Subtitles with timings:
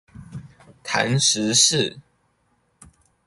[0.81, 1.99] 談時事